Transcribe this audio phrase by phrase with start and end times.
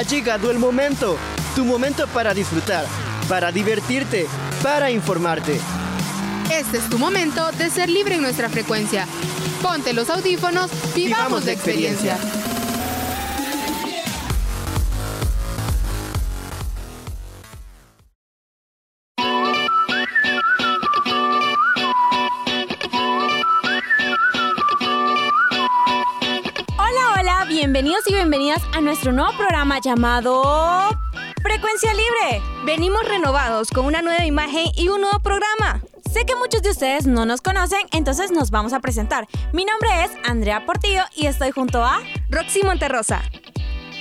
[0.00, 1.18] Ha llegado el momento,
[1.54, 2.86] tu momento para disfrutar,
[3.28, 4.26] para divertirte,
[4.62, 5.60] para informarte.
[6.50, 9.06] Este es tu momento de ser libre en nuestra frecuencia.
[9.60, 12.16] Ponte los audífonos, vivamos, la experiencia.
[29.08, 30.90] Nuevo programa llamado
[31.42, 32.42] Frecuencia Libre.
[32.66, 35.80] Venimos renovados con una nueva imagen y un nuevo programa.
[36.12, 39.26] Sé que muchos de ustedes no nos conocen, entonces nos vamos a presentar.
[39.52, 43.22] Mi nombre es Andrea Portillo y estoy junto a Roxy Monterrosa.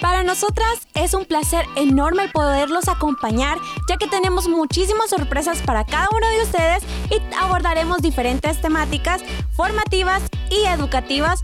[0.01, 6.09] Para nosotras es un placer enorme poderlos acompañar, ya que tenemos muchísimas sorpresas para cada
[6.11, 9.23] uno de ustedes y abordaremos diferentes temáticas
[9.55, 11.43] formativas y educativas,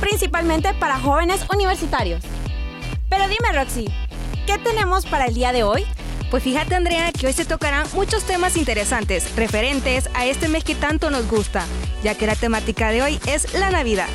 [0.00, 2.24] principalmente para jóvenes universitarios.
[3.10, 3.86] Pero dime, Roxy,
[4.46, 5.84] ¿qué tenemos para el día de hoy?
[6.30, 10.76] Pues fíjate Andrea que hoy se tocarán muchos temas interesantes referentes a este mes que
[10.76, 11.66] tanto nos gusta,
[12.04, 14.08] ya que la temática de hoy es la Navidad.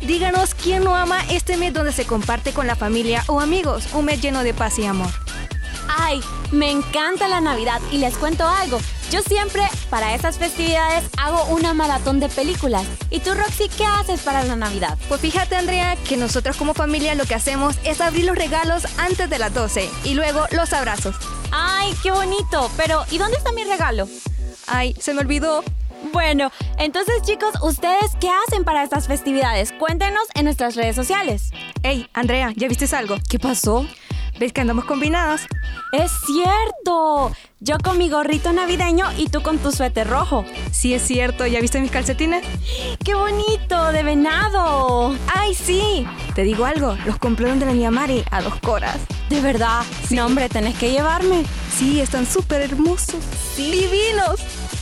[0.00, 4.06] Díganos quién no ama este mes donde se comparte con la familia o amigos, un
[4.06, 5.10] mes lleno de paz y amor.
[5.88, 8.80] Ay, me encanta la Navidad y les cuento algo.
[9.10, 12.86] Yo siempre para estas festividades hago una maratón de películas.
[13.10, 14.98] ¿Y tú, Roxy, qué haces para la Navidad?
[15.08, 19.30] Pues fíjate Andrea que nosotros como familia lo que hacemos es abrir los regalos antes
[19.30, 21.16] de las 12 y luego los abrazos.
[21.52, 22.70] Ay, qué bonito.
[22.76, 24.08] Pero, ¿y dónde está mi regalo?
[24.66, 25.62] Ay, se me olvidó.
[26.12, 29.72] Bueno, entonces chicos, ¿ustedes qué hacen para estas festividades?
[29.72, 31.50] Cuéntenos en nuestras redes sociales.
[31.82, 33.16] Hey, Andrea, ¿ya viste algo?
[33.28, 33.86] ¿Qué pasó?
[34.38, 35.46] ¿Ves que andamos combinadas?
[35.92, 37.32] ¡Es cierto!
[37.60, 40.44] Yo con mi gorrito navideño y tú con tu suéter rojo.
[40.72, 41.46] Sí, es cierto.
[41.46, 42.44] ¿Ya viste mis calcetines?
[43.04, 43.92] ¡Qué bonito!
[43.92, 45.16] ¡De venado!
[45.32, 46.04] ¡Ay, sí!
[46.34, 48.98] Te digo algo, los compré donde la niña Mari a dos coras.
[49.30, 49.82] ¿De verdad?
[50.08, 50.16] Sí.
[50.16, 51.44] No, hombre, tenés que llevarme.
[51.72, 53.22] Sí, están súper hermosos.
[53.54, 53.70] Sí.
[53.70, 54.40] Divinos.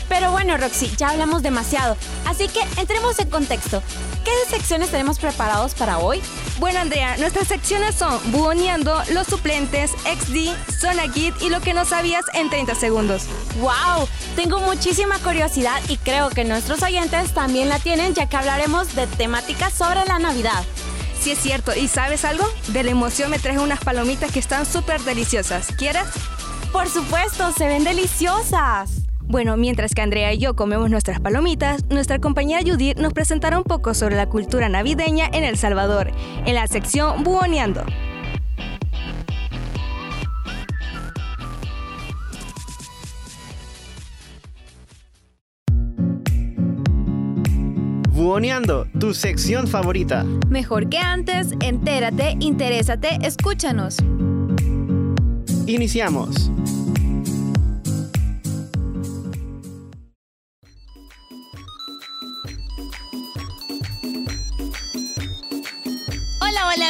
[0.09, 1.97] Pero bueno, Roxy, ya hablamos demasiado.
[2.27, 3.83] Así que entremos en contexto.
[4.32, 6.22] ¿Qué secciones tenemos preparados para hoy?
[6.59, 11.84] Bueno, Andrea, nuestras secciones son Buoneando, Los Suplentes, XD, Zona Kid y lo que no
[11.84, 13.25] sabías en 30 segundos.
[13.60, 14.09] ¡Wow!
[14.34, 19.06] Tengo muchísima curiosidad y creo que nuestros oyentes también la tienen ya que hablaremos de
[19.06, 20.64] temáticas sobre la Navidad.
[21.20, 21.75] Sí, es cierto.
[21.75, 22.44] ¿Y sabes algo?
[22.69, 25.69] De la emoción me traje unas palomitas que están súper deliciosas.
[25.76, 26.06] ¿Quieres?
[26.72, 29.02] Por supuesto, se ven deliciosas.
[29.32, 33.65] Bueno, mientras que Andrea y yo comemos nuestras palomitas, nuestra compañera Judith nos presentará un
[33.65, 36.10] poco sobre la cultura navideña en El Salvador,
[36.44, 37.82] en la sección Buoneando.
[48.10, 50.25] Buoneando, tu sección favorita.
[50.50, 53.97] Mejor que antes, entérate, interésate, escúchanos.
[55.66, 56.50] Iniciamos.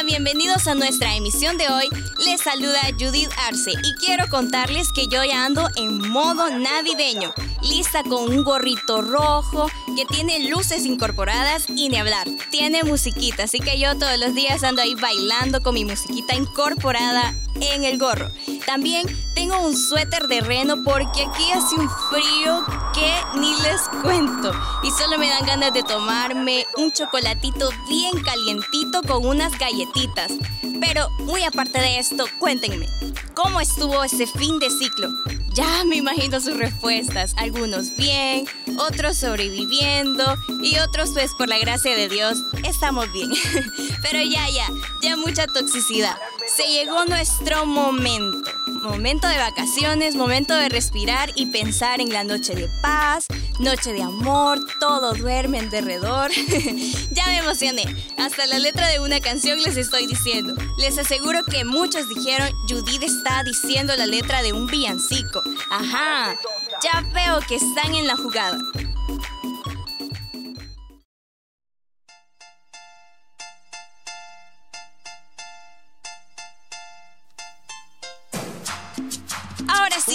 [0.05, 1.87] Bienvenidos a nuestra emisión de hoy.
[2.25, 8.03] Les saluda Judith Arce y quiero contarles que yo ya ando en modo navideño, lista
[8.03, 13.79] con un gorrito rojo que tiene luces incorporadas y ni hablar, tiene musiquita, así que
[13.79, 18.29] yo todos los días ando ahí bailando con mi musiquita incorporada en el gorro.
[18.65, 22.63] También tengo un suéter de reno porque aquí hace un frío
[22.93, 24.51] que ni les cuento.
[24.83, 30.31] Y solo me dan ganas de tomarme un chocolatito bien calientito con unas galletitas.
[30.79, 32.87] Pero muy aparte de esto, cuéntenme,
[33.33, 35.09] ¿cómo estuvo ese fin de ciclo?
[35.53, 38.45] Ya me imagino sus respuestas, algunos bien,
[38.79, 43.29] otros sobreviviendo y otros pues por la gracia de Dios estamos bien.
[44.01, 44.67] Pero ya, ya,
[45.03, 46.17] ya mucha toxicidad.
[46.47, 48.51] Se llegó nuestro momento.
[48.67, 53.27] Momento de vacaciones, momento de respirar y pensar en la noche de paz,
[53.59, 56.31] noche de amor, todo duerme en derredor.
[57.11, 57.85] ya me emocioné.
[58.17, 60.53] Hasta la letra de una canción les estoy diciendo.
[60.77, 65.41] Les aseguro que muchos dijeron, Judith está diciendo la letra de un villancico.
[65.69, 66.35] Ajá,
[66.83, 68.57] ya veo que están en la jugada.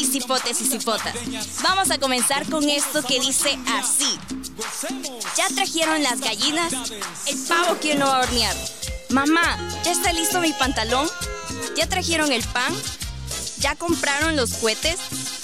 [0.08, 1.14] Cipotes y cipotas.
[1.62, 4.19] Vamos a comenzar con esto que dice así.
[5.37, 6.72] ¿Ya trajeron las gallinas?
[7.26, 8.56] El pavo quién lo va a hornear.
[9.10, 11.08] Mamá, ¿ya está listo mi pantalón?
[11.76, 12.75] ¿Ya trajeron el pan?
[13.58, 14.99] ¿Ya compraron los cohetes?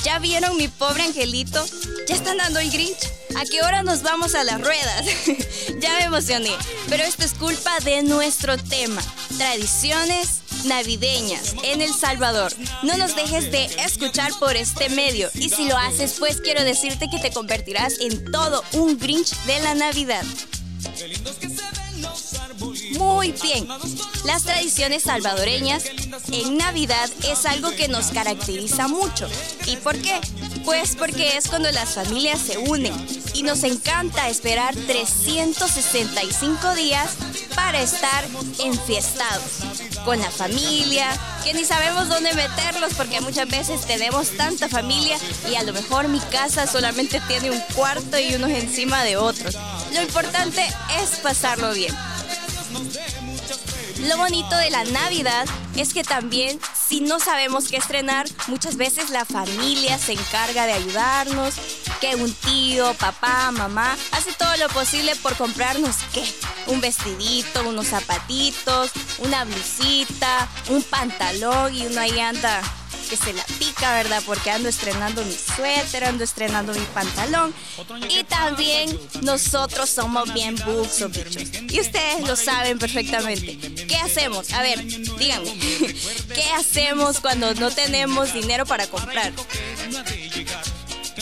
[0.05, 1.65] ¿Ya vieron mi pobre angelito?
[2.09, 3.11] ¿Ya están dando el Grinch?
[3.37, 5.07] ¿A qué hora nos vamos a las ruedas?
[5.81, 6.53] ya me emocioné,
[6.89, 9.03] pero esto es culpa de nuestro tema,
[9.39, 12.53] tradiciones navideñas en El Salvador.
[12.83, 17.09] No nos dejes de escuchar por este medio y si lo haces pues quiero decirte
[17.09, 20.25] que te convertirás en todo un Grinch de la Navidad.
[22.99, 23.67] Muy bien,
[24.25, 25.85] las tradiciones salvadoreñas
[26.31, 29.29] en Navidad es algo que nos caracteriza mucho.
[29.67, 30.21] ¿Y por qué?
[30.65, 32.95] Pues porque es cuando las familias se unen
[33.35, 37.11] y nos encanta esperar 365 días
[37.55, 38.25] para estar
[38.63, 39.74] enfiestados
[40.05, 41.09] con la familia,
[41.43, 45.17] que ni sabemos dónde meterlos porque muchas veces tenemos tanta familia
[45.51, 49.57] y a lo mejor mi casa solamente tiene un cuarto y unos encima de otros.
[49.93, 50.63] Lo importante
[51.03, 51.95] es pasarlo bien.
[54.09, 55.47] Lo bonito de la Navidad
[55.81, 60.73] es que también si no sabemos qué estrenar, muchas veces la familia se encarga de
[60.73, 61.55] ayudarnos,
[62.01, 66.25] que un tío, papá, mamá hace todo lo posible por comprarnos qué,
[66.67, 72.63] un vestidito, unos zapatitos, una blusita, un pantalón y uno ahí anda
[73.17, 74.23] se la pica, ¿verdad?
[74.27, 77.55] Porque ando estrenando mi suéter, ando estrenando mi pantalón.
[78.09, 81.51] Y también nosotros somos bien buxos, bichos.
[81.71, 83.59] Y ustedes lo saben perfectamente.
[83.87, 84.53] ¿Qué hacemos?
[84.53, 85.53] A ver, díganme.
[86.35, 89.33] ¿Qué hacemos cuando no tenemos dinero para comprar?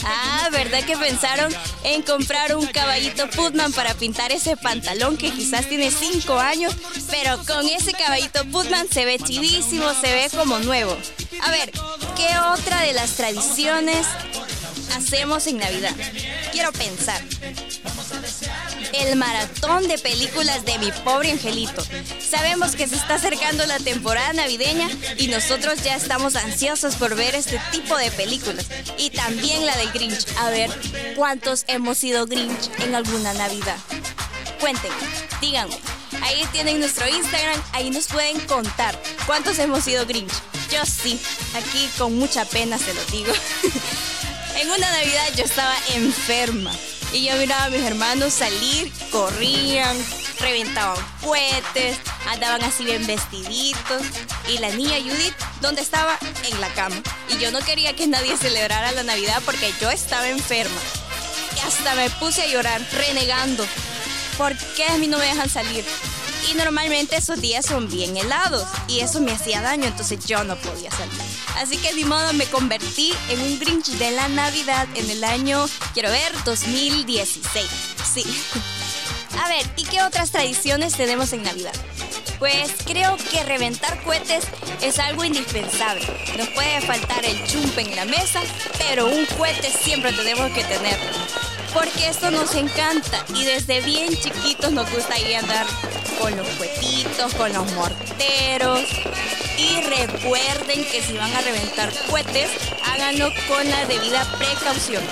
[0.05, 1.53] Ah, ¿verdad que pensaron
[1.85, 6.75] en comprar un caballito Putman para pintar ese pantalón que quizás tiene 5 años?
[7.11, 10.97] Pero con ese caballito Putman se ve chivísimo, se ve como nuevo.
[11.43, 11.71] A ver,
[12.17, 14.07] ¿qué otra de las tradiciones
[14.97, 15.95] hacemos en Navidad?
[16.53, 17.23] Quiero pensar
[18.93, 21.85] el maratón de películas de mi pobre angelito.
[22.21, 27.35] Sabemos que se está acercando la temporada navideña y nosotros ya estamos ansiosos por ver
[27.35, 28.67] este tipo de películas.
[28.99, 30.27] Y también la del Grinch.
[30.39, 30.71] A ver,
[31.17, 33.77] ¿cuántos hemos sido Grinch en alguna Navidad?
[34.61, 34.97] Cuéntenme,
[35.41, 35.77] díganme.
[36.23, 40.33] Ahí tienen nuestro Instagram, ahí nos pueden contar cuántos hemos sido Grinch.
[40.71, 41.19] Yo sí,
[41.55, 43.33] aquí con mucha pena se lo digo.
[44.57, 46.73] en una Navidad yo estaba enferma
[47.13, 49.97] y yo miraba a mis hermanos salir, corrían,
[50.41, 51.99] reventaban cohetes,
[52.29, 54.03] andaban así bien vestiditos.
[54.49, 56.19] Y la niña Judith, ¿dónde estaba?
[56.51, 56.97] En la cama.
[57.29, 60.81] Y yo no quería que nadie celebrara la Navidad porque yo estaba enferma.
[61.57, 63.65] Y hasta me puse a llorar, renegando.
[64.39, 65.85] ¿Por qué a mí no me dejan salir?
[66.51, 70.57] y normalmente esos días son bien helados y eso me hacía daño, entonces yo no
[70.57, 71.32] podía salir.
[71.57, 75.67] Así que de modo me convertí en un Grinch de la Navidad en el año,
[75.95, 77.67] quiero ver, 2016.
[78.13, 78.25] Sí.
[79.43, 81.73] A ver, ¿y qué otras tradiciones tenemos en Navidad?
[82.39, 84.45] Pues creo que reventar cohetes
[84.81, 86.05] es algo indispensable.
[86.37, 88.41] Nos puede faltar el chumpe en la mesa,
[88.79, 91.11] pero un cohete siempre tenemos que tenerlo.
[91.73, 95.67] Porque esto nos encanta y desde bien chiquitos nos gusta ir a andar
[96.23, 98.81] con los cuetitos, con los morteros.
[99.59, 102.49] Y recuerden que si van a reventar cohetes,
[102.85, 105.03] háganlo con la debida precaución.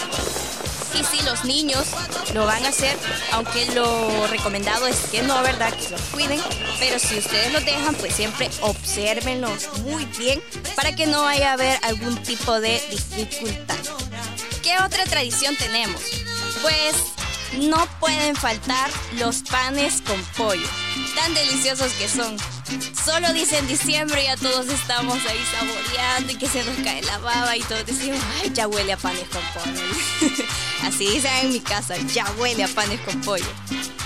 [0.95, 1.87] Y si los niños
[2.35, 2.97] lo van a hacer,
[3.33, 5.73] aunque lo recomendado es que no, ¿verdad?
[5.73, 6.41] Que los cuiden.
[6.79, 10.41] Pero si ustedes los dejan, pues siempre observenlos muy bien
[10.77, 13.77] para que no vaya a haber algún tipo de dificultad.
[14.63, 16.03] ¿Qué otra tradición tenemos?
[16.63, 16.95] Pues
[17.59, 20.67] no pueden faltar los panes con pollo,
[21.15, 22.37] tan deliciosos que son.
[23.05, 27.19] Solo dicen diciembre y ya todos estamos ahí saboreando y que se nos cae la
[27.19, 29.83] baba y todos decimos, ay, ya huele a panes con pollo.
[30.85, 33.47] Así dicen en mi casa, ya huele a panes con pollo.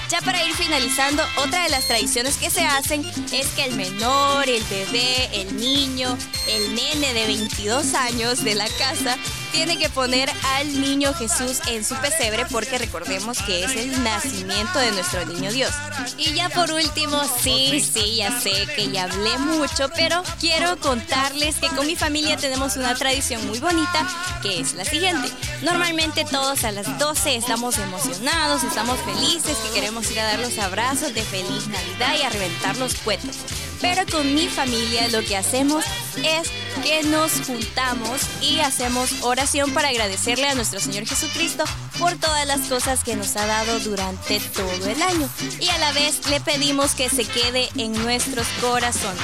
[0.08, 4.48] Ya para ir finalizando, otra de las tradiciones que se hacen es que el menor,
[4.48, 6.16] el bebé, el niño,
[6.48, 9.18] el nene de 22 años de la casa
[9.54, 14.80] tiene que poner al niño Jesús en su pesebre porque recordemos que es el nacimiento
[14.80, 15.70] de nuestro niño Dios.
[16.18, 21.54] Y ya por último, sí, sí, ya sé que ya hablé mucho, pero quiero contarles
[21.56, 24.08] que con mi familia tenemos una tradición muy bonita
[24.42, 25.28] que es la siguiente.
[25.62, 30.58] Normalmente todos a las 12 estamos emocionados, estamos felices, que queremos ir a dar los
[30.58, 33.36] abrazos de feliz Navidad y a reventar los cohetes.
[33.84, 35.84] Pero con mi familia lo que hacemos
[36.16, 36.50] es
[36.82, 41.64] que nos juntamos y hacemos oración para agradecerle a nuestro Señor Jesucristo
[41.98, 45.28] por todas las cosas que nos ha dado durante todo el año.
[45.60, 49.22] Y a la vez le pedimos que se quede en nuestros corazones.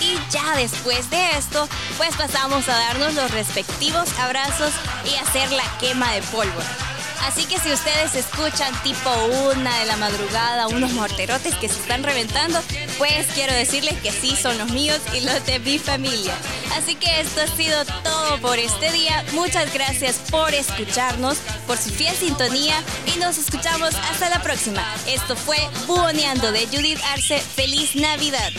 [0.00, 4.70] Y ya después de esto, pues pasamos a darnos los respectivos abrazos
[5.04, 6.95] y hacer la quema de pólvora.
[7.22, 9.10] Así que si ustedes escuchan tipo
[9.50, 12.60] una de la madrugada, unos morterotes que se están reventando,
[12.98, 16.34] pues quiero decirles que sí son los míos y los de mi familia.
[16.76, 19.24] Así que esto ha sido todo por este día.
[19.32, 22.82] Muchas gracias por escucharnos, por su fiel sintonía
[23.14, 24.82] y nos escuchamos hasta la próxima.
[25.06, 27.40] Esto fue Buoneando de Judith Arce.
[27.40, 28.52] ¡Feliz Navidad!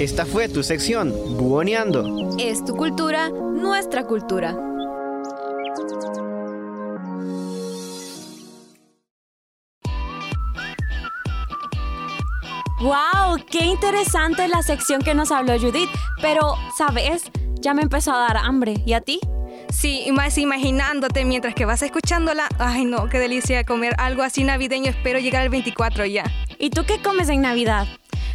[0.00, 2.34] Esta fue tu sección, Buoneando.
[2.38, 4.56] Es tu cultura, nuestra cultura.
[12.80, 13.44] ¡Wow!
[13.50, 15.90] ¡Qué interesante la sección que nos habló Judith!
[16.22, 17.24] Pero, ¿sabes?
[17.60, 18.76] Ya me empezó a dar hambre.
[18.86, 19.20] ¿Y a ti?
[19.68, 22.48] Sí, y más imaginándote mientras que vas escuchándola.
[22.58, 24.88] Ay, no, qué delicia comer algo así navideño.
[24.88, 26.24] Espero llegar al 24 ya.
[26.58, 27.86] ¿Y tú qué comes en Navidad?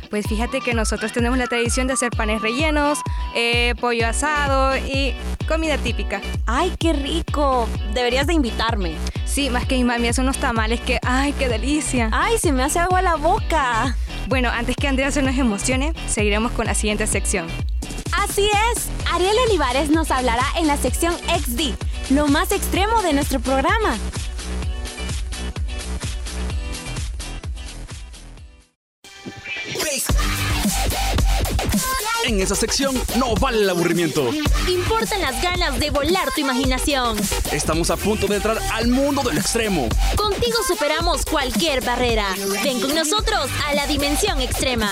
[0.09, 2.99] Pues fíjate que nosotros tenemos la tradición de hacer panes rellenos,
[3.35, 5.13] eh, pollo asado y
[5.47, 6.21] comida típica.
[6.45, 7.67] ¡Ay, qué rico!
[7.93, 8.95] Deberías de invitarme.
[9.25, 12.09] Sí, más que mi mami hace unos tamales que, ¡ay, qué delicia!
[12.13, 13.95] ¡Ay, se me hace agua la boca!
[14.27, 17.47] Bueno, antes que Andrea se nos emocione, seguiremos con la siguiente sección.
[18.11, 21.75] Así es, Ariel Olivares nos hablará en la sección XD,
[22.11, 23.97] lo más extremo de nuestro programa.
[32.35, 34.29] En esa sección no vale el aburrimiento.
[34.67, 37.17] Importan las ganas de volar tu imaginación.
[37.53, 39.87] Estamos a punto de entrar al mundo del extremo.
[40.17, 42.35] Contigo superamos cualquier barrera.
[42.61, 44.91] Ven con nosotros a la dimensión extrema.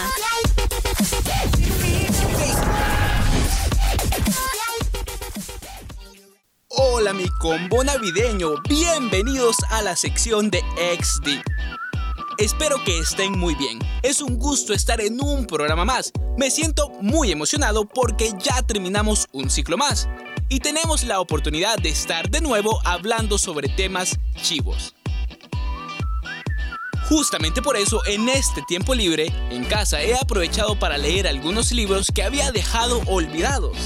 [6.70, 10.64] Hola mi combo navideño, bienvenidos a la sección de
[10.98, 11.53] XD.
[12.44, 13.80] Espero que estén muy bien.
[14.02, 16.12] Es un gusto estar en un programa más.
[16.38, 20.10] Me siento muy emocionado porque ya terminamos un ciclo más
[20.50, 24.94] y tenemos la oportunidad de estar de nuevo hablando sobre temas chivos.
[27.08, 32.12] Justamente por eso, en este tiempo libre, en casa, he aprovechado para leer algunos libros
[32.14, 33.78] que había dejado olvidados.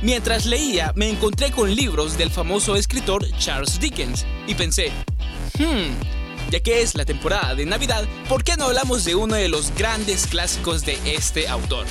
[0.00, 4.90] Mientras leía, me encontré con libros del famoso escritor Charles Dickens y pensé,
[5.58, 6.21] hmm,
[6.52, 9.74] ya que es la temporada de Navidad, ¿por qué no hablamos de uno de los
[9.74, 11.86] grandes clásicos de este autor?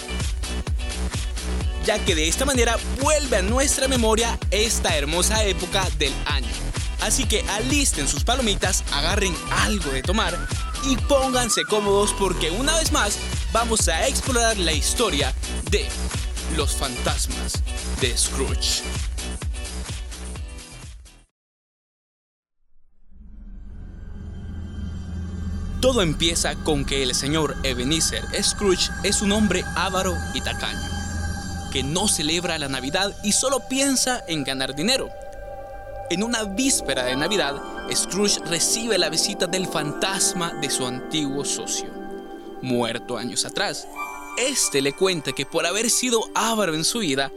[1.84, 6.48] Ya que de esta manera vuelve a nuestra memoria esta hermosa época del año.
[7.02, 10.38] Así que alisten sus palomitas, agarren algo de tomar
[10.84, 13.18] y pónganse cómodos porque una vez más
[13.52, 15.34] vamos a explorar la historia
[15.72, 15.88] de
[16.56, 17.64] los fantasmas
[18.00, 18.84] de Scrooge.
[25.82, 30.88] Todo empieza con que el señor Ebenezer Scrooge es un hombre avaro y tacaño,
[31.74, 35.10] que no celebra la Navidad y solo piensa en ganar dinero.
[36.12, 37.60] En una víspera de Navidad,
[37.92, 41.90] Scrooge recibe la visita del fantasma de su antiguo socio,
[42.62, 43.88] muerto años atrás.
[44.38, 47.32] Este le cuenta que por haber sido avaro en su vida,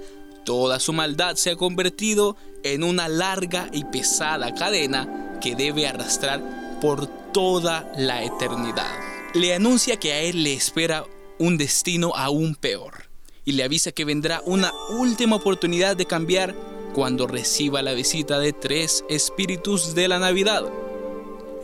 [0.45, 6.43] toda su maldad se ha convertido en una larga y pesada cadena que debe arrastrar
[6.83, 8.89] por toda la eternidad.
[9.35, 11.05] Le anuncia que a él le espera
[11.39, 13.11] un destino aún peor
[13.45, 16.55] y le avisa que vendrá una última oportunidad de cambiar
[16.95, 20.63] cuando reciba la visita de tres espíritus de la Navidad.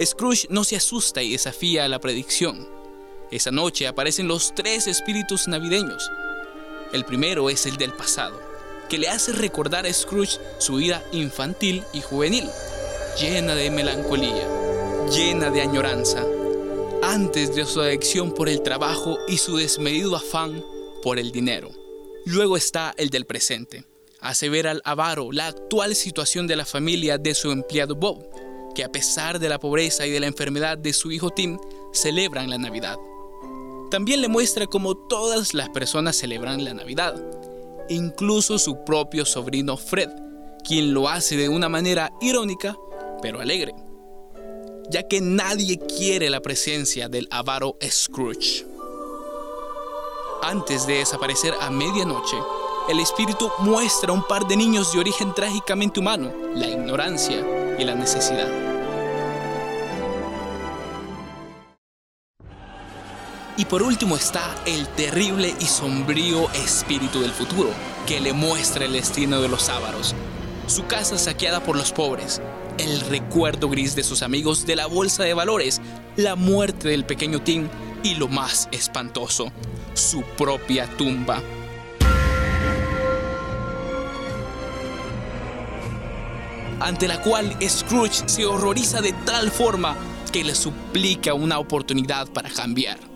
[0.05, 2.69] Scrooge no se asusta y desafía la predicción.
[3.31, 6.11] Esa noche aparecen los tres espíritus navideños.
[6.93, 8.41] El primero es el del pasado,
[8.89, 12.49] que le hace recordar a Scrooge su vida infantil y juvenil,
[13.21, 14.49] llena de melancolía,
[15.11, 16.25] llena de añoranza,
[17.03, 20.65] antes de su adicción por el trabajo y su desmedido afán
[21.03, 21.71] por el dinero.
[22.27, 23.85] Luego está el del presente,
[24.21, 28.25] hace ver al avaro la actual situación de la familia de su empleado Bob,
[28.73, 31.59] que a pesar de la pobreza y de la enfermedad de su hijo Tim,
[31.93, 32.97] celebran la Navidad.
[33.91, 37.21] También le muestra cómo todas las personas celebran la Navidad,
[37.89, 40.11] incluso su propio sobrino Fred,
[40.65, 42.77] quien lo hace de una manera irónica,
[43.23, 43.75] pero alegre,
[44.91, 48.67] ya que nadie quiere la presencia del avaro Scrooge.
[50.43, 52.37] Antes de desaparecer a medianoche,
[52.89, 57.85] el espíritu muestra a un par de niños de origen trágicamente humano, la ignorancia y
[57.85, 58.49] la necesidad.
[63.57, 67.69] Y por último está el terrible y sombrío espíritu del futuro,
[68.07, 70.17] que le muestra el destino de los ávaros.
[70.67, 72.41] Su casa saqueada por los pobres,
[72.81, 75.83] el recuerdo gris de sus amigos de la bolsa de valores,
[76.17, 77.69] la muerte del pequeño Tim
[78.03, 79.53] y lo más espantoso,
[79.93, 81.43] su propia tumba.
[86.81, 89.95] Ante la cual Scrooge se horroriza de tal forma
[90.33, 93.10] que le suplica una oportunidad para cambiar.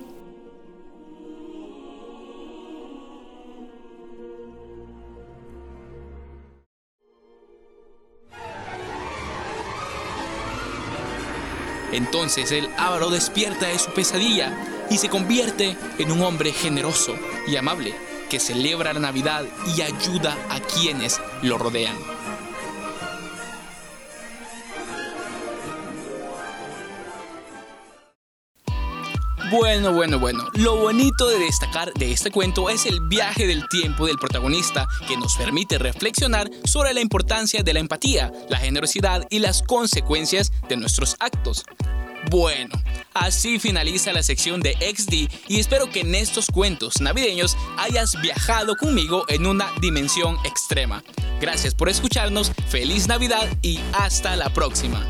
[11.94, 14.52] Entonces el avaro despierta de su pesadilla
[14.90, 17.14] y se convierte en un hombre generoso,
[17.46, 17.94] y amable
[18.28, 19.44] que celebra la Navidad
[19.76, 21.96] y ayuda a quienes lo rodean.
[29.56, 30.48] Bueno, bueno, bueno.
[30.54, 35.16] Lo bonito de destacar de este cuento es el viaje del tiempo del protagonista que
[35.16, 40.76] nos permite reflexionar sobre la importancia de la empatía, la generosidad y las consecuencias de
[40.76, 41.64] nuestros actos.
[42.30, 42.74] Bueno,
[43.12, 48.76] así finaliza la sección de XD y espero que en estos cuentos navideños hayas viajado
[48.76, 51.02] conmigo en una dimensión extrema.
[51.40, 55.04] Gracias por escucharnos, feliz Navidad y hasta la próxima.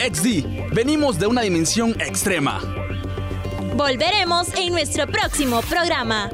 [0.00, 2.60] XD, venimos de una dimensión extrema.
[3.76, 6.30] Volveremos en nuestro próximo programa.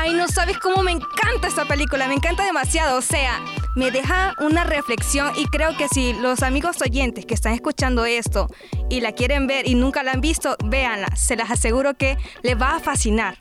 [0.00, 3.40] Ay, no sabes cómo me encanta esta película, me encanta demasiado, o sea,
[3.74, 8.46] me deja una reflexión y creo que si los amigos oyentes que están escuchando esto
[8.88, 12.56] y la quieren ver y nunca la han visto, véanla, se las aseguro que les
[12.56, 13.36] va a fascinar.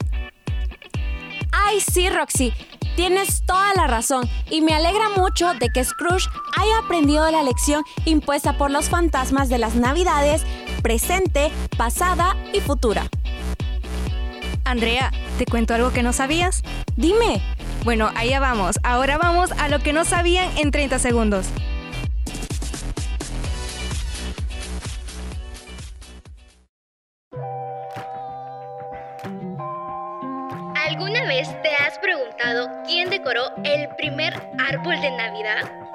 [1.52, 2.52] Ay, sí, Roxy,
[2.96, 7.84] tienes toda la razón y me alegra mucho de que Scrooge haya aprendido la lección
[8.06, 10.44] impuesta por los fantasmas de las Navidades
[10.82, 13.10] presente, pasada y futura.
[14.68, 16.62] Andrea, ¿te cuento algo que no sabías?
[16.98, 17.42] Dime.
[17.86, 18.78] Bueno, allá vamos.
[18.84, 21.48] Ahora vamos a lo que no sabían en 30 segundos.
[30.76, 35.87] ¿Alguna vez te has preguntado quién decoró el primer árbol de Navidad?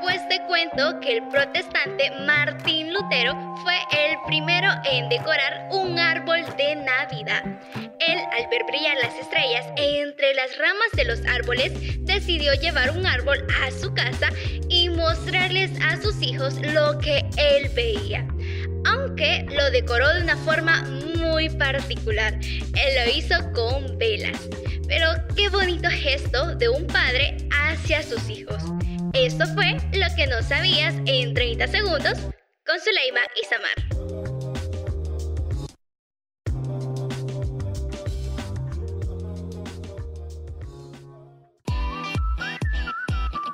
[0.00, 6.44] Pues te cuento que el protestante Martín Lutero fue el primero en decorar un árbol
[6.56, 7.42] de Navidad.
[7.98, 11.72] Él, al ver brillar las estrellas entre las ramas de los árboles,
[12.04, 14.28] decidió llevar un árbol a su casa
[14.68, 18.26] y mostrarles a sus hijos lo que él veía.
[18.84, 20.82] Aunque lo decoró de una forma
[21.16, 22.34] muy particular.
[22.34, 24.38] Él lo hizo con velas.
[24.86, 28.62] Pero qué bonito gesto de un padre hacia sus hijos.
[29.18, 32.18] Esto fue lo que no sabías en 30 segundos
[32.66, 33.96] con Zuleima y Samar.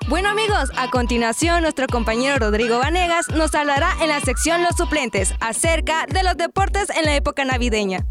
[0.08, 5.32] Bueno amigos, a continuación nuestro compañero Rodrigo Vanegas nos hablará en la sección Los suplentes
[5.40, 8.04] acerca de los deportes en la época navideña.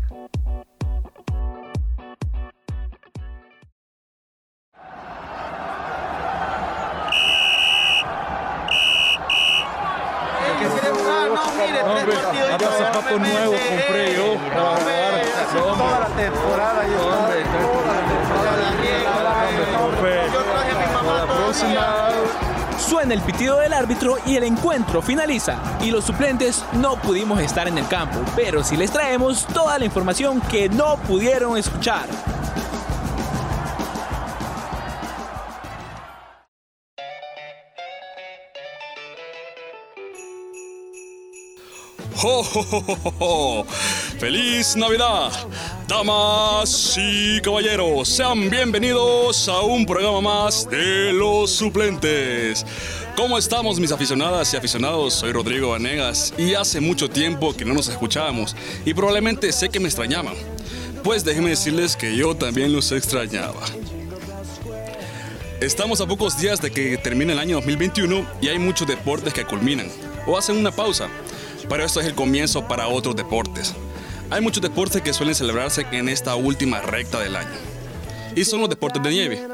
[12.94, 15.22] Zapatos nuevos compré yo para jugar.
[15.54, 17.12] Toda la temporada yo
[19.84, 20.22] Hombre,
[21.18, 22.10] la próxima.
[22.78, 25.58] Suena el pitido del árbitro y el encuentro finaliza.
[25.82, 29.86] Y los suplentes no pudimos estar en el campo, pero sí les traemos toda la
[29.86, 32.08] información que no pudieron escuchar.
[44.20, 45.32] ¡Feliz Navidad!
[45.88, 52.64] Damas y caballeros, sean bienvenidos a un programa más de Los Suplentes.
[53.16, 55.16] ¿Cómo estamos mis aficionadas y aficionados?
[55.16, 58.56] Soy Rodrigo Vanegas y hace mucho tiempo que no nos escuchábamos
[58.86, 60.36] y probablemente sé que me extrañaban.
[61.04, 63.62] Pues déjenme decirles que yo también los extrañaba.
[65.60, 69.44] Estamos a pocos días de que termine el año 2021 y hay muchos deportes que
[69.44, 69.88] culminan
[70.28, 71.10] o hacen una pausa
[71.70, 73.74] pero esto es el comienzo para otros deportes.
[74.30, 77.50] Hay muchos deportes que suelen celebrarse en esta última recta del año.
[78.36, 79.48] Y son los deportes de nieve.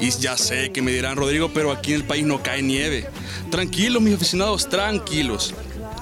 [0.00, 3.08] Y ya sé que me dirán, Rodrigo, pero aquí en el país no cae nieve.
[3.50, 5.52] Tranquilos, mis aficionados, tranquilos.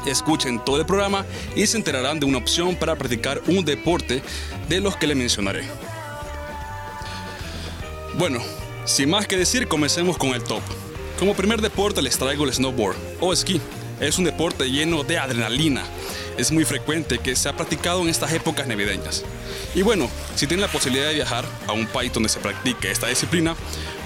[0.07, 1.25] Escuchen todo el programa
[1.57, 4.23] y se enterarán de una opción para practicar un deporte
[4.69, 5.65] de los que le mencionaré.
[8.19, 8.41] Bueno,
[8.85, 10.63] sin más que decir, comencemos con el top.
[11.19, 13.61] Como primer deporte les traigo el snowboard o esquí.
[14.01, 15.83] Es un deporte lleno de adrenalina.
[16.37, 19.25] Es muy frecuente que se ha practicado en estas épocas navideñas.
[19.75, 23.09] Y bueno, si tienen la posibilidad de viajar a un país donde se practique esta
[23.09, 23.57] disciplina,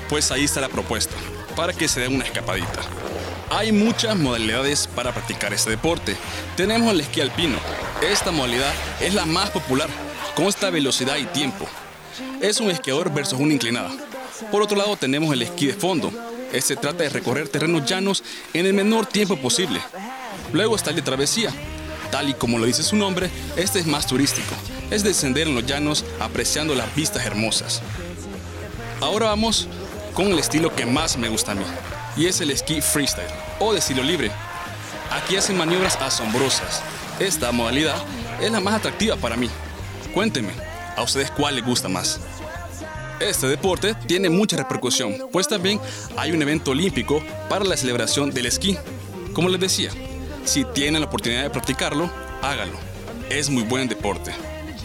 [0.09, 1.15] pues ahí está la propuesta,
[1.57, 2.81] para que se den una escapadita.
[3.51, 6.17] Hay muchas modalidades para practicar este deporte.
[6.57, 7.59] Tenemos el esquí alpino.
[8.01, 9.91] Esta modalidad es la más popular,
[10.35, 11.69] consta velocidad y tiempo.
[12.41, 13.91] Es un esquiador versus una inclinada.
[14.51, 16.11] Por otro lado tenemos el esquí de fondo,
[16.61, 19.81] se trata de recorrer terrenos llanos en el menor tiempo posible.
[20.53, 21.51] Luego está el de travesía.
[22.11, 24.55] Tal y como lo dice su nombre, este es más turístico.
[24.91, 27.81] Es descender en los llanos apreciando las vistas hermosas.
[29.01, 29.67] Ahora vamos
[30.13, 31.65] con el estilo que más me gusta a mí,
[32.17, 33.27] y es el esquí freestyle,
[33.59, 34.31] o de estilo libre.
[35.11, 36.83] Aquí hacen maniobras asombrosas.
[37.19, 37.97] Esta modalidad
[38.41, 39.49] es la más atractiva para mí.
[40.13, 40.53] Cuéntenme,
[40.97, 42.21] ¿a ustedes cuál les gusta más?
[43.21, 45.81] Este deporte tiene mucha repercusión, pues también
[46.17, 48.77] hay un evento olímpico para la celebración del esquí.
[49.33, 49.91] Como les decía,
[50.45, 52.11] si tienen la oportunidad de practicarlo,
[52.43, 52.79] háganlo.
[53.31, 54.33] Es muy buen deporte.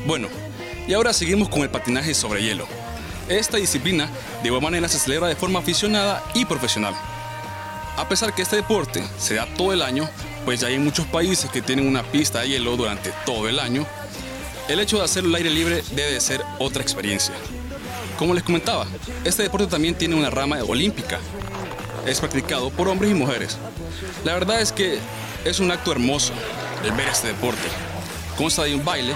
[0.06, 0.28] Bueno,
[0.88, 2.68] y ahora seguimos con el patinaje sobre hielo.
[3.28, 4.10] Esta disciplina
[4.42, 6.94] de igual manera se celebra de forma aficionada y profesional.
[7.98, 10.08] A pesar que este deporte se da todo el año,
[10.46, 13.86] pues ya hay muchos países que tienen una pista de hielo durante todo el año,
[14.70, 17.34] el hecho de hacerlo al aire libre debe ser otra experiencia.
[18.18, 18.88] Como les comentaba,
[19.24, 21.20] este deporte también tiene una rama olímpica.
[22.06, 23.58] Es practicado por hombres y mujeres.
[24.26, 24.98] La verdad es que
[25.46, 26.34] es un acto hermoso
[26.84, 27.68] el ver este deporte.
[28.36, 29.14] Consta de un baile,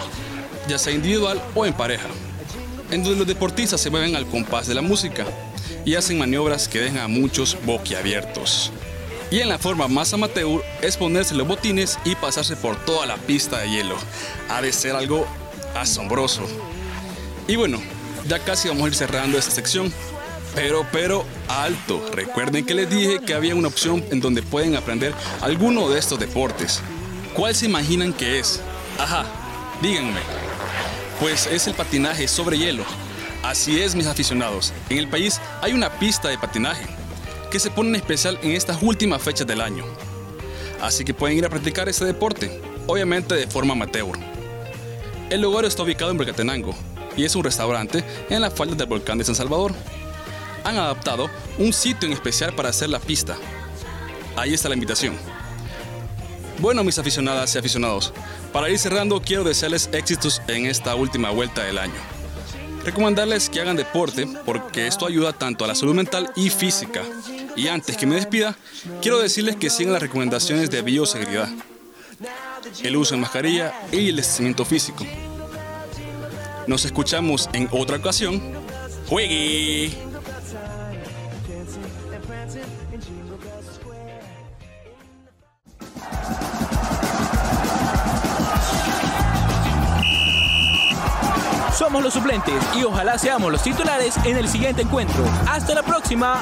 [0.67, 2.07] ya sea individual o en pareja,
[2.91, 5.25] en donde los deportistas se mueven al compás de la música
[5.83, 8.71] y hacen maniobras que dejan a muchos boquiabiertos.
[9.31, 13.15] Y en la forma más amateur es ponerse los botines y pasarse por toda la
[13.15, 13.95] pista de hielo.
[14.49, 15.25] Ha de ser algo
[15.73, 16.43] asombroso.
[17.47, 17.79] Y bueno,
[18.27, 19.91] ya casi vamos a ir cerrando esta sección.
[20.55, 22.03] Pero, pero, alto.
[22.13, 26.19] Recuerden que les dije que había una opción en donde pueden aprender alguno de estos
[26.19, 26.81] deportes.
[27.33, 28.59] ¿Cuál se imaginan que es?
[28.99, 29.25] Ajá,
[29.81, 30.19] díganme.
[31.19, 32.83] Pues es el patinaje sobre hielo.
[33.43, 34.73] Así es, mis aficionados.
[34.89, 36.85] En el país hay una pista de patinaje
[37.49, 39.85] que se pone en especial en estas últimas fechas del año.
[40.81, 44.17] Así que pueden ir a practicar este deporte, obviamente de forma amateur.
[45.29, 46.75] El lugar está ubicado en Bracatenango
[47.15, 49.73] y es un restaurante en la falda del volcán de San Salvador.
[50.63, 53.37] Han adaptado un sitio en especial para hacer la pista.
[54.35, 55.15] Ahí está la invitación.
[56.59, 58.13] Bueno, mis aficionadas y aficionados,
[58.53, 61.99] para ir cerrando quiero desearles éxitos en esta última vuelta del año.
[62.83, 67.01] Recomendarles que hagan deporte porque esto ayuda tanto a la salud mental y física.
[67.55, 68.55] Y antes que me despida,
[69.01, 71.49] quiero decirles que sigan las recomendaciones de bioseguridad,
[72.83, 75.05] el uso de mascarilla y el distanciamiento físico.
[76.67, 78.41] Nos escuchamos en otra ocasión.
[79.07, 79.91] ¡Juegue!
[91.77, 95.23] Somos los suplentes y ojalá seamos los titulares en el siguiente encuentro.
[95.49, 96.39] Hasta la próxima.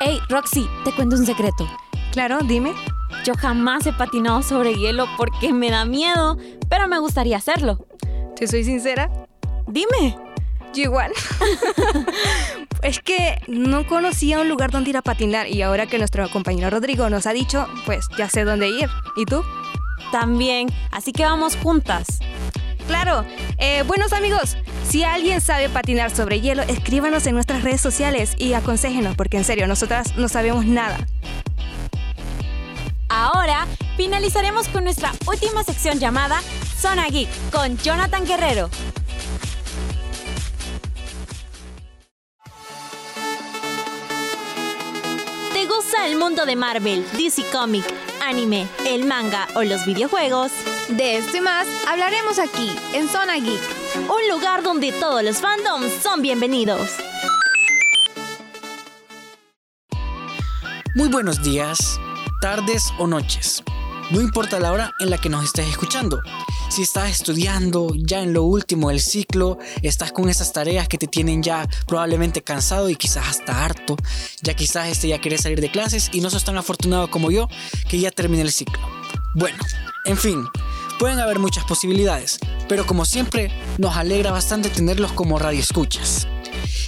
[0.00, 1.68] Hey, Roxy, te cuento un secreto.
[2.14, 2.72] Claro, dime.
[3.24, 7.88] Yo jamás he patinado sobre hielo porque me da miedo, pero me gustaría hacerlo.
[8.36, 9.10] ¿Te soy sincera?
[9.66, 10.16] Dime.
[10.72, 11.10] Yo igual.
[12.82, 16.70] es que no conocía un lugar donde ir a patinar y ahora que nuestro compañero
[16.70, 18.88] Rodrigo nos ha dicho, pues ya sé dónde ir.
[19.16, 19.42] ¿Y tú?
[20.12, 22.20] También, así que vamos juntas.
[22.86, 23.24] Claro.
[23.58, 24.56] Eh, buenos amigos,
[24.88, 29.44] si alguien sabe patinar sobre hielo, escríbanos en nuestras redes sociales y aconsejenos, porque en
[29.44, 31.04] serio, nosotras no sabemos nada.
[33.14, 36.42] Ahora finalizaremos con nuestra última sección llamada
[36.76, 38.68] Zona Geek con Jonathan Guerrero.
[45.52, 47.84] ¿Te gusta el mundo de Marvel, DC Comic,
[48.20, 50.50] anime, el manga o los videojuegos?
[50.88, 53.62] De esto y más hablaremos aquí, en Zona Geek.
[54.10, 56.90] Un lugar donde todos los fandoms son bienvenidos.
[60.96, 62.00] Muy buenos días,
[62.44, 63.62] tardes o noches.
[64.10, 66.20] No importa la hora en la que nos estés escuchando.
[66.68, 71.06] Si estás estudiando ya en lo último del ciclo, estás con esas tareas que te
[71.06, 73.96] tienen ya probablemente cansado y quizás hasta harto,
[74.42, 77.48] ya quizás este ya querés salir de clases y no sos tan afortunado como yo
[77.88, 78.78] que ya terminé el ciclo.
[79.34, 79.56] Bueno,
[80.04, 80.44] en fin,
[80.98, 86.28] pueden haber muchas posibilidades, pero como siempre nos alegra bastante tenerlos como radioescuchas.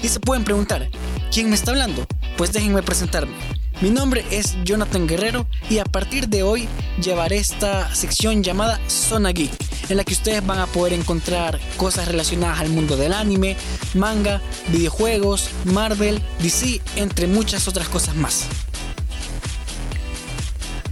[0.03, 0.91] Y se pueden preguntar,
[1.33, 2.07] ¿quién me está hablando?
[2.37, 3.56] Pues déjenme presentarme.
[3.83, 6.67] Mi nombre es Jonathan Guerrero y a partir de hoy
[7.03, 9.53] llevaré esta sección llamada Zona Geek,
[9.91, 13.55] en la que ustedes van a poder encontrar cosas relacionadas al mundo del anime,
[13.93, 18.47] manga, videojuegos, Marvel, DC, entre muchas otras cosas más.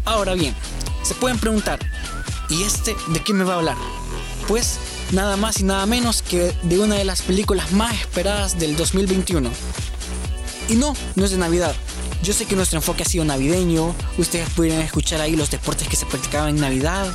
[0.05, 0.55] Ahora bien,
[1.03, 1.79] se pueden preguntar,
[2.51, 3.77] ¿y este de qué me va a hablar?
[4.47, 4.79] Pues
[5.13, 9.49] nada más y nada menos que de una de las películas más esperadas del 2021.
[10.69, 11.75] Y no, no es de Navidad.
[12.25, 15.97] Yo sé que nuestro enfoque ha sido navideño, ustedes pudieron escuchar ahí los deportes que
[15.97, 17.07] se practicaban en Navidad,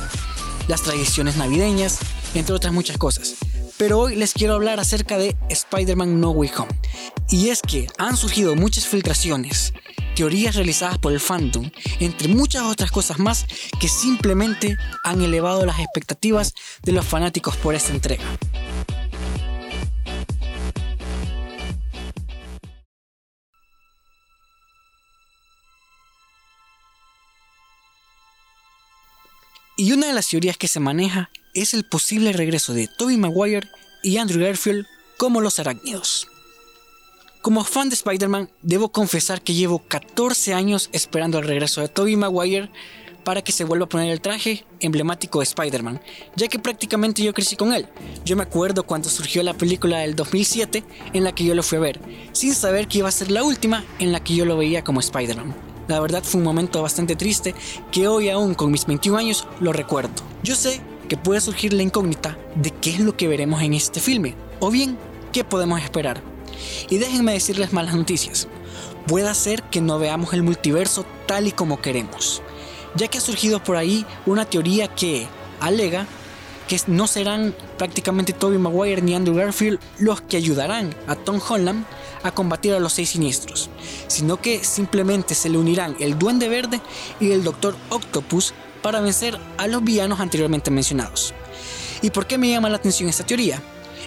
[0.68, 1.98] las tradiciones navideñas,
[2.34, 3.34] entre otras muchas cosas.
[3.76, 6.70] Pero hoy les quiero hablar acerca de Spider-Man No Way Home.
[7.28, 9.74] Y es que han surgido muchas filtraciones
[10.14, 11.68] teorías realizadas por el fandom,
[11.98, 13.46] entre muchas otras cosas más
[13.80, 18.22] que simplemente han elevado las expectativas de los fanáticos por esta entrega.
[29.80, 33.66] Y una de las teorías que se maneja es el posible regreso de Tobey Maguire
[34.02, 34.84] y Andrew Garfield
[35.16, 36.28] como los arácnidos.
[37.40, 42.14] Como fan de Spider-Man, debo confesar que llevo 14 años esperando el regreso de Tobey
[42.16, 42.68] Maguire
[43.24, 46.02] para que se vuelva a poner el traje emblemático de Spider-Man,
[46.36, 47.88] ya que prácticamente yo crecí con él.
[48.26, 51.78] Yo me acuerdo cuando surgió la película del 2007 en la que yo lo fui
[51.78, 52.00] a ver,
[52.32, 55.00] sin saber que iba a ser la última en la que yo lo veía como
[55.00, 55.69] Spider-Man.
[55.90, 57.52] La verdad fue un momento bastante triste
[57.90, 60.12] que hoy aún con mis 21 años lo recuerdo.
[60.44, 63.98] Yo sé que puede surgir la incógnita de qué es lo que veremos en este
[63.98, 64.96] filme, o bien
[65.32, 66.22] qué podemos esperar.
[66.90, 68.46] Y déjenme decirles malas noticias.
[69.08, 72.40] Puede ser que no veamos el multiverso tal y como queremos,
[72.94, 75.26] ya que ha surgido por ahí una teoría que
[75.58, 76.06] alega
[76.68, 81.84] que no serán prácticamente Tobey Maguire ni Andrew Garfield los que ayudarán a Tom Holland
[82.22, 83.70] a combatir a los seis siniestros,
[84.10, 86.80] sino que simplemente se le unirán el Duende Verde
[87.20, 91.32] y el Doctor Octopus para vencer a los villanos anteriormente mencionados.
[92.02, 93.62] ¿Y por qué me llama la atención esta teoría?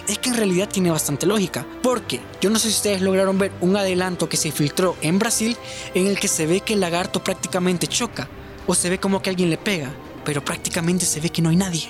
[0.06, 3.52] Es que en realidad tiene bastante lógica, porque yo no sé si ustedes lograron ver
[3.62, 5.56] un adelanto que se filtró en Brasil
[5.94, 8.28] en el que se ve que el lagarto prácticamente choca,
[8.66, 9.90] o se ve como que alguien le pega,
[10.24, 11.88] pero prácticamente se ve que no hay nadie.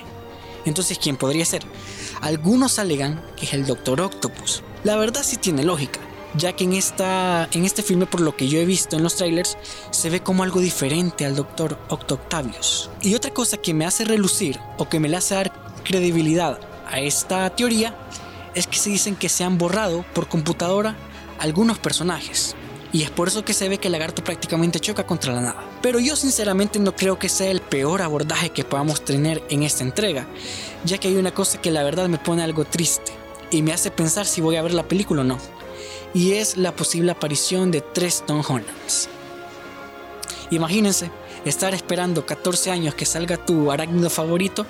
[0.63, 1.63] Entonces, ¿quién podría ser?
[2.21, 4.63] Algunos alegan que es el Doctor Octopus.
[4.85, 5.99] La verdad sí tiene lógica,
[6.37, 9.15] ya que en, esta, en este filme, por lo que yo he visto en los
[9.15, 9.57] trailers,
[9.91, 12.89] se ve como algo diferente al Doctor Octavius.
[13.01, 15.51] Y otra cosa que me hace relucir o que me le hace dar
[15.83, 17.95] credibilidad a esta teoría
[18.53, 20.95] es que se dicen que se han borrado por computadora
[21.39, 22.55] algunos personajes.
[22.91, 25.69] Y es por eso que se ve que el lagarto prácticamente choca contra la nada.
[25.81, 29.83] Pero yo sinceramente no creo que sea el peor abordaje que podamos tener en esta
[29.83, 30.25] entrega,
[30.85, 33.11] ya que hay una cosa que la verdad me pone algo triste
[33.51, 35.37] y me hace pensar si voy a ver la película o no.
[36.15, 39.09] Y es la posible aparición de tres Tom Hollands.
[40.49, 41.11] Imagínense
[41.43, 44.65] estar esperando 14 años que salga tu arácnido favorito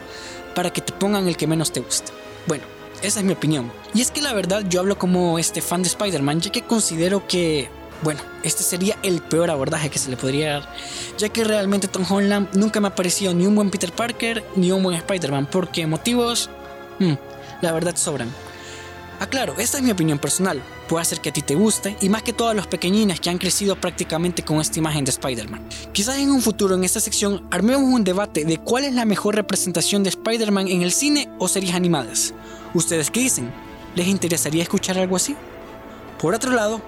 [0.55, 2.11] para que te pongan el que menos te guste.
[2.47, 2.63] Bueno,
[3.03, 3.71] esa es mi opinión.
[3.93, 7.27] Y es que la verdad yo hablo como este fan de Spider-Man, ya que considero
[7.27, 7.69] que
[8.01, 10.73] bueno, este sería el peor abordaje que se le podría dar,
[11.19, 14.71] ya que realmente Tom Holland nunca me ha parecido ni un buen Peter Parker ni
[14.71, 16.49] un buen Spider-Man, porque motivos,
[16.99, 17.13] hmm,
[17.61, 18.33] la verdad sobran.
[19.19, 22.09] Aclaro, ah, esta es mi opinión personal, puede ser que a ti te guste, y
[22.09, 25.67] más que todos los pequeñines que han crecido prácticamente con esta imagen de Spider-Man.
[25.93, 29.35] Quizás en un futuro en esta sección armemos un debate de cuál es la mejor
[29.35, 32.33] representación de Spider-Man en el cine o series animadas.
[32.73, 33.51] ¿Ustedes qué dicen?
[33.95, 35.35] ¿Les interesaría escuchar algo así?
[36.19, 36.81] Por otro lado,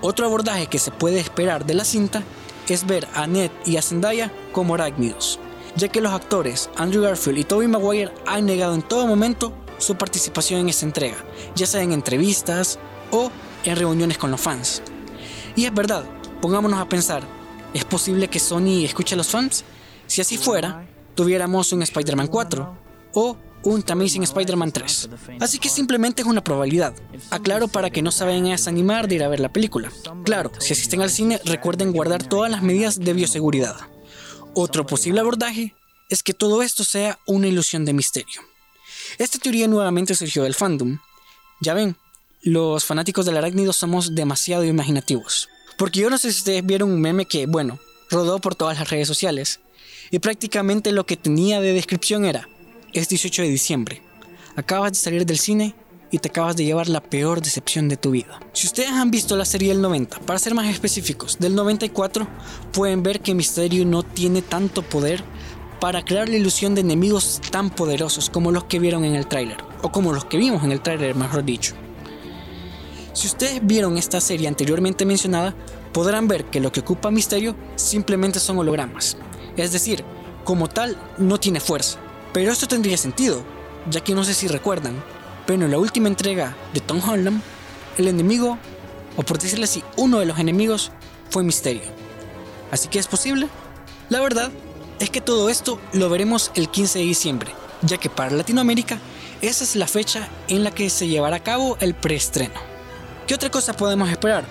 [0.00, 2.22] otro abordaje que se puede esperar de la cinta
[2.68, 5.38] es ver a Ned y a Zendaya como arácnidos,
[5.76, 9.96] ya que los actores Andrew Garfield y Tobey Maguire han negado en todo momento su
[9.96, 11.16] participación en esta entrega,
[11.54, 12.78] ya sea en entrevistas
[13.10, 13.30] o
[13.64, 14.82] en reuniones con los fans.
[15.56, 16.04] Y es verdad,
[16.40, 17.22] pongámonos a pensar,
[17.72, 19.64] ¿es posible que Sony escuche a los fans?
[20.06, 22.78] Si así fuera, tuviéramos un Spider-Man 4
[23.14, 25.08] o un Amazing Spider-Man 3.
[25.40, 26.94] Así que simplemente es una probabilidad.
[27.30, 29.90] Aclaro para que no se vayan a desanimar de ir a ver la película.
[30.24, 33.76] Claro, si asisten al cine, recuerden guardar todas las medidas de bioseguridad.
[34.54, 35.74] Otro posible abordaje
[36.10, 38.42] es que todo esto sea una ilusión de misterio.
[39.18, 40.98] Esta teoría nuevamente surgió del fandom.
[41.60, 41.96] Ya ven,
[42.42, 45.48] los fanáticos del arácnido somos demasiado imaginativos.
[45.78, 47.78] Porque yo no sé si ustedes vieron un meme que, bueno,
[48.10, 49.60] rodó por todas las redes sociales.
[50.10, 52.48] Y prácticamente lo que tenía de descripción era,
[52.92, 54.02] es 18 de diciembre.
[54.56, 55.74] Acabas de salir del cine
[56.10, 58.38] y te acabas de llevar la peor decepción de tu vida.
[58.52, 62.28] Si ustedes han visto la serie del 90, para ser más específicos, del 94,
[62.72, 65.24] pueden ver que Misterio no tiene tanto poder
[65.84, 69.58] para crear la ilusión de enemigos tan poderosos como los que vieron en el tráiler,
[69.82, 71.74] o como los que vimos en el tráiler, mejor dicho.
[73.12, 75.54] Si ustedes vieron esta serie anteriormente mencionada,
[75.92, 79.18] podrán ver que lo que ocupa Misterio simplemente son hologramas.
[79.58, 80.02] Es decir,
[80.42, 81.98] como tal, no tiene fuerza.
[82.32, 83.44] Pero esto tendría sentido,
[83.90, 85.04] ya que no sé si recuerdan,
[85.46, 87.42] pero en la última entrega de Tom Holland,
[87.98, 88.56] el enemigo,
[89.18, 90.92] o por decirle así, uno de los enemigos,
[91.28, 91.82] fue Misterio.
[92.70, 93.48] Así que es posible.
[94.08, 94.50] La verdad
[94.98, 97.50] es que todo esto lo veremos el 15 de diciembre,
[97.82, 98.98] ya que para Latinoamérica
[99.42, 102.54] esa es la fecha en la que se llevará a cabo el preestreno.
[103.26, 104.44] ¿Qué otra cosa podemos esperar?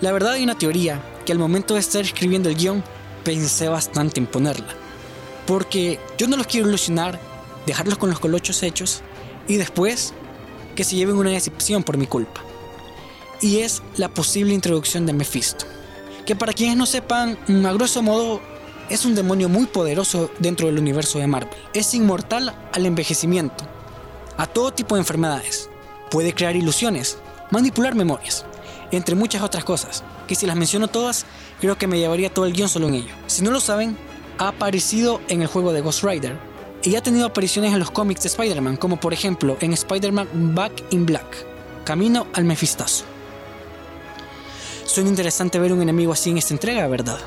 [0.00, 2.84] La verdad hay una teoría que al momento de estar escribiendo el guion
[3.24, 4.84] pensé bastante en ponerla
[5.46, 7.20] porque yo no los quiero ilusionar,
[7.66, 9.02] dejarlos con los colochos hechos
[9.46, 10.14] y después
[10.74, 12.42] que se lleven una decepción por mi culpa.
[13.40, 15.66] Y es la posible introducción de Mephisto,
[16.24, 18.40] que para quienes no sepan, a grosso modo
[18.90, 21.58] es un demonio muy poderoso dentro del universo de Marvel.
[21.72, 23.64] Es inmortal al envejecimiento,
[24.36, 25.70] a todo tipo de enfermedades.
[26.10, 27.18] Puede crear ilusiones,
[27.50, 28.44] manipular memorias,
[28.90, 31.26] entre muchas otras cosas, que si las menciono todas,
[31.60, 33.14] creo que me llevaría todo el guion solo en ello.
[33.26, 33.96] Si no lo saben,
[34.38, 36.36] ha aparecido en el juego de Ghost Rider
[36.82, 40.72] y ha tenido apariciones en los cómics de Spider-Man, como por ejemplo en Spider-Man Back
[40.90, 41.46] in Black,
[41.84, 43.04] Camino al Mefistazo.
[44.84, 47.18] Suena interesante ver un enemigo así en esta entrega, ¿verdad?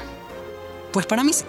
[0.97, 1.45] Pues para mí sí.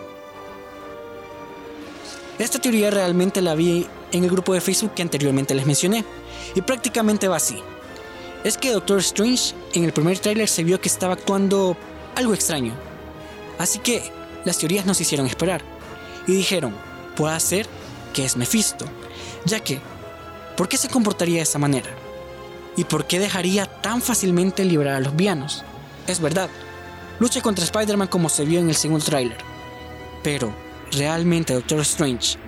[2.39, 6.05] Esta teoría realmente la vi en el grupo de Facebook que anteriormente les mencioné,
[6.55, 7.63] y prácticamente va así.
[8.45, 11.79] Es que Doctor Strange en el primer tráiler se vio que estaba actuando
[12.15, 12.75] algo extraño.
[13.59, 14.13] Así que
[14.45, 15.63] las teorías nos hicieron esperar,
[16.27, 16.75] y dijeron,
[17.17, 17.67] puede ser
[18.13, 18.85] que es Mephisto,
[19.47, 19.81] ya que,
[20.59, 21.89] ¿por qué se comportaría de esa manera?
[22.77, 25.65] ¿Y por qué dejaría tan fácilmente librar a los villanos?
[26.07, 26.51] Es verdad,
[27.19, 29.39] lucha contra Spider-Man como se vio en el segundo tráiler.
[30.23, 30.53] Pero,
[30.93, 32.39] ¿realmente Doctor Strange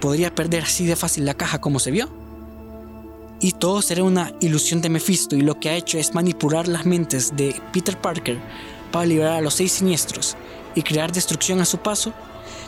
[0.00, 2.08] podría perder así de fácil la caja como se vio?
[3.40, 6.86] Y todo será una ilusión de Mephisto y lo que ha hecho es manipular las
[6.86, 8.38] mentes de Peter Parker
[8.90, 10.36] para liberar a los seis siniestros
[10.74, 12.14] y crear destrucción a su paso,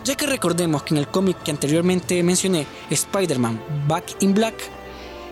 [0.05, 4.55] ya que recordemos que en el cómic que anteriormente mencioné, Spider-Man Back in Black,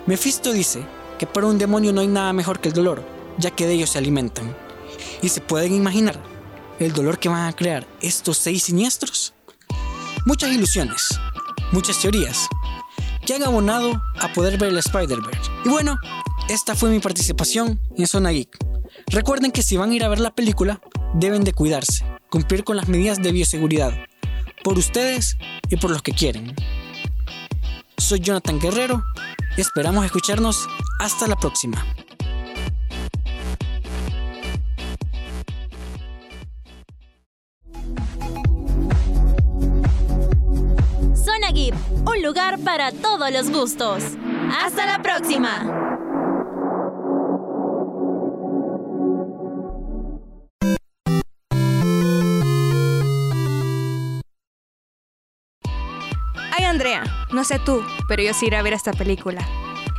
[0.06, 0.82] Mephisto dice
[1.18, 3.02] que para un demonio no hay nada mejor que el dolor,
[3.38, 4.65] ya que de ellos se alimentan.
[5.22, 6.20] Y se pueden imaginar
[6.78, 9.34] el dolor que van a crear estos seis siniestros.
[10.24, 11.18] Muchas ilusiones,
[11.72, 12.48] muchas teorías,
[13.24, 15.50] que han abonado a poder ver el Spider-Verse.
[15.64, 15.98] Y bueno,
[16.48, 18.56] esta fue mi participación en Zona Geek.
[19.08, 20.80] Recuerden que si van a ir a ver la película,
[21.14, 23.92] deben de cuidarse, cumplir con las medidas de bioseguridad,
[24.62, 25.36] por ustedes
[25.70, 26.54] y por los que quieren.
[27.98, 29.04] Soy Jonathan Guerrero
[29.56, 31.84] y esperamos escucharnos hasta la próxima.
[41.56, 44.04] Un lugar para todos los gustos.
[44.62, 45.64] Hasta la próxima.
[56.52, 59.40] Ay, Andrea, no sé tú, pero yo sí iré a ver esta película.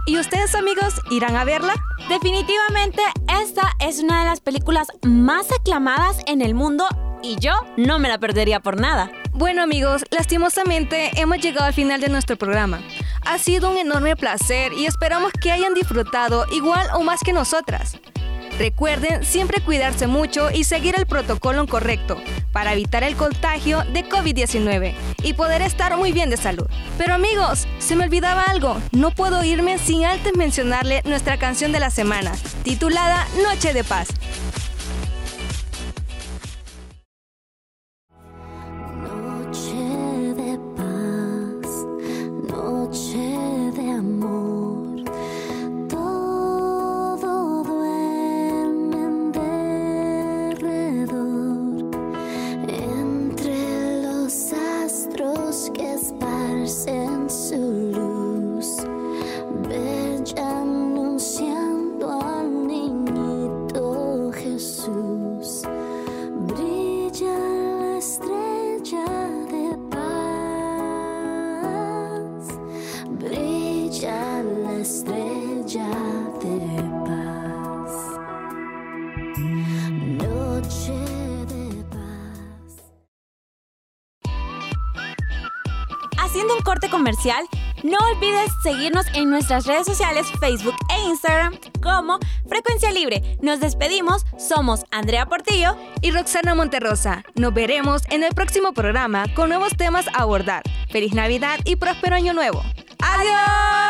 [0.05, 1.73] ¿Y ustedes, amigos, irán a verla?
[2.07, 3.01] Definitivamente,
[3.41, 6.87] esta es una de las películas más aclamadas en el mundo
[7.21, 9.11] y yo no me la perdería por nada.
[9.31, 12.81] Bueno amigos, lastimosamente hemos llegado al final de nuestro programa.
[13.25, 17.97] Ha sido un enorme placer y esperamos que hayan disfrutado igual o más que nosotras.
[18.57, 22.19] Recuerden siempre cuidarse mucho y seguir el protocolo correcto
[22.51, 26.65] para evitar el contagio de COVID-19 y poder estar muy bien de salud.
[26.97, 31.79] Pero amigos, se me olvidaba algo, no puedo irme sin antes mencionarle nuestra canción de
[31.79, 32.31] la semana,
[32.63, 34.07] titulada Noche de Paz.
[44.19, 44.56] Noche
[74.87, 75.89] estrella
[76.41, 77.91] de paz,
[80.23, 80.93] noche
[81.45, 82.71] de paz.
[86.17, 87.45] Haciendo un corte comercial,
[87.83, 93.37] no olvides seguirnos en nuestras redes sociales Facebook e Instagram como Frecuencia Libre.
[93.41, 97.25] Nos despedimos, somos Andrea Portillo y Roxana Monterrosa.
[97.35, 100.63] Nos veremos en el próximo programa con nuevos temas a abordar.
[100.89, 102.63] Feliz Navidad y próspero año nuevo.
[102.99, 103.86] ¡Adiós!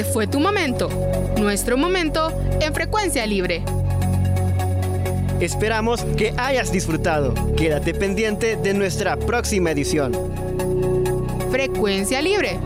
[0.00, 0.88] Este fue tu momento,
[1.38, 3.62] nuestro momento en frecuencia libre.
[5.40, 7.34] Esperamos que hayas disfrutado.
[7.54, 10.14] Quédate pendiente de nuestra próxima edición.
[11.50, 12.58] Frecuencia libre